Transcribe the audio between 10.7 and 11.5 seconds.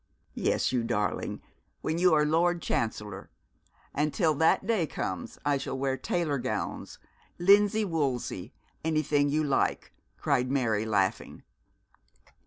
laughing.